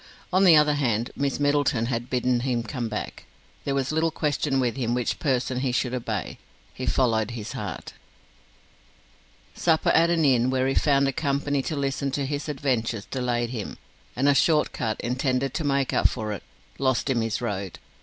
On 0.33 0.45
the 0.45 0.55
other 0.55 0.73
hand, 0.73 1.11
Miss 1.15 1.39
Middleton 1.39 1.85
had 1.85 2.09
bidden 2.09 2.39
him 2.39 2.63
come 2.63 2.89
back. 2.89 3.25
There 3.65 3.75
was 3.75 3.91
little 3.91 4.09
question 4.09 4.59
with 4.59 4.75
him 4.75 4.95
which 4.95 5.19
person 5.19 5.59
he 5.59 5.71
should 5.71 5.93
obey: 5.93 6.39
he 6.73 6.87
followed 6.87 7.29
his 7.29 7.51
heart. 7.51 7.93
Supper 9.53 9.89
at 9.91 10.09
an 10.09 10.25
inn, 10.25 10.49
where 10.49 10.65
he 10.67 10.73
found 10.73 11.07
a 11.07 11.13
company 11.13 11.61
to 11.61 11.75
listen 11.75 12.09
to 12.13 12.25
his 12.25 12.49
adventures, 12.49 13.05
delayed 13.11 13.51
him, 13.51 13.77
and 14.15 14.27
a 14.27 14.33
short 14.33 14.73
cut, 14.73 14.99
intended 15.01 15.53
to 15.53 15.63
make 15.63 15.93
up 15.93 16.09
for 16.09 16.31
it, 16.33 16.41
lost 16.79 17.07
him 17.07 17.21
his 17.21 17.39
road. 17.39 17.77